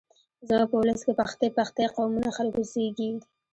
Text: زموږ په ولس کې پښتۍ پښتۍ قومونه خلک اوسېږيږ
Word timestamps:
زموږ 0.47 0.67
په 0.71 0.75
ولس 0.81 1.01
کې 1.05 1.13
پښتۍ 1.19 1.49
پښتۍ 1.57 1.85
قومونه 1.95 2.29
خلک 2.37 2.53
اوسېږيږ 2.57 3.19